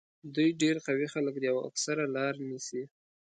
[0.35, 2.83] دوی ډېر قوي خلک دي او اکثره لارې نیسي.